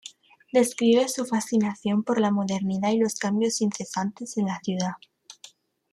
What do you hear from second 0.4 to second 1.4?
Describe su